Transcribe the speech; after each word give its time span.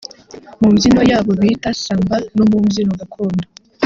mu 0.59 0.67
mbyino 0.73 1.01
yabo 1.11 1.31
bita 1.39 1.69
Samba 1.81 2.15
no 2.37 2.43
mu 2.49 2.57
mbyino 2.63 2.91
gakondo 3.01 3.43